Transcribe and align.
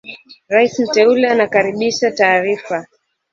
Rais 0.53 0.79
mteule 0.79 1.25
anakaribisha 1.27 2.11
taarifa 2.11 2.87